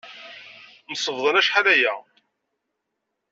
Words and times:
Msebḍan 0.91 1.39
acḥal 1.39 1.67
aya. 1.73 1.93